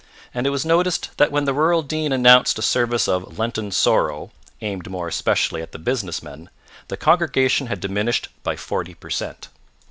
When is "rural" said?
1.53-1.83